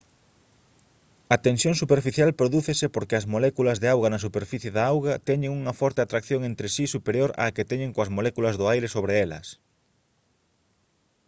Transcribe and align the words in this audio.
a 1.33 1.35
tensión 1.45 1.73
superficial 1.81 2.31
prodúcese 2.39 2.85
porque 2.95 3.15
as 3.19 3.29
moléculas 3.33 3.77
de 3.79 3.87
auga 3.93 4.09
na 4.13 4.23
superficie 4.25 4.71
da 4.77 4.83
auga 4.93 5.19
teñen 5.29 5.51
unha 5.59 5.77
forte 5.81 6.01
atracción 6.05 6.41
entre 6.49 6.67
si 6.75 6.83
superior 6.95 7.29
á 7.43 7.45
que 7.55 7.67
teñen 7.71 7.93
coas 7.95 8.13
moléculas 8.17 8.57
do 8.59 8.65
aire 8.73 8.87
sobre 8.95 9.13
elas 9.25 9.47